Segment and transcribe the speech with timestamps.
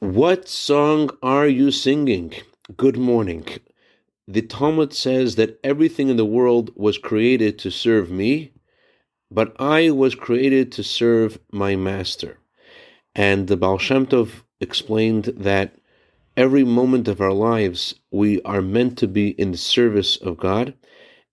[0.00, 2.32] What song are you singing?
[2.76, 3.44] Good morning.
[4.28, 8.52] The Talmud says that everything in the world was created to serve me,
[9.28, 12.38] but I was created to serve my master.
[13.16, 15.74] And the Baal Shem Tov explained that
[16.36, 20.74] every moment of our lives we are meant to be in the service of God.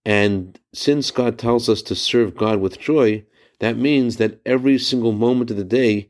[0.03, 3.25] And since God tells us to serve God with joy,
[3.59, 6.09] that means that every single moment of the day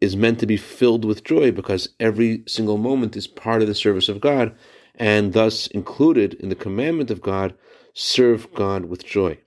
[0.00, 3.74] is meant to be filled with joy because every single moment is part of the
[3.74, 4.54] service of God
[4.94, 7.54] and thus included in the commandment of God
[7.94, 9.38] serve God with joy.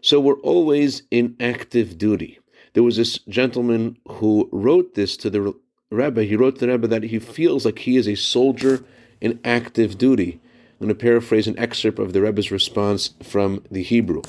[0.00, 2.38] So we're always in active duty.
[2.74, 5.54] There was this gentleman who wrote this to the
[5.90, 6.24] Rebbe.
[6.24, 8.84] He wrote to the Rebbe that he feels like he is a soldier
[9.20, 10.40] in active duty.
[10.80, 14.22] I'm going to paraphrase an excerpt of the Rebbe's response from the Hebrew.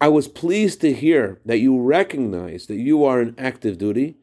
[0.00, 4.16] I was pleased to hear that you recognize that you are in active duty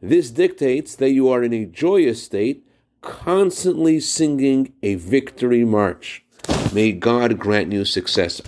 [0.00, 2.66] this dictates that you are in a joyous state,
[3.00, 6.24] constantly singing a victory march.
[6.72, 8.40] May God grant you success.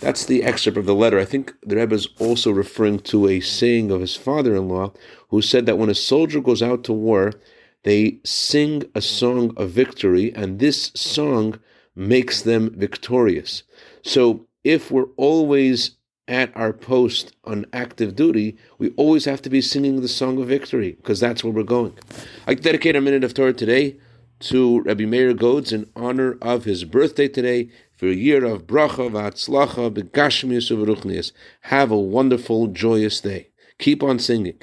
[0.00, 1.18] That's the excerpt of the letter.
[1.18, 4.92] I think the Rebbe is also referring to a saying of his father in law,
[5.28, 7.32] who said that when a soldier goes out to war,
[7.84, 11.58] they sing a song of victory, and this song
[11.94, 13.62] makes them victorious.
[14.02, 15.92] So if we're always
[16.28, 20.48] at our post on active duty, we always have to be singing the song of
[20.48, 21.98] victory because that's where we're going.
[22.46, 23.96] I dedicate a minute of Torah today
[24.40, 29.10] to Rabbi Meir Godes in honor of his birthday today for a year of bracha
[29.10, 31.32] v'atzlacha begashmius uveruchnius.
[31.62, 33.48] Have a wonderful, joyous day.
[33.78, 34.60] Keep on singing.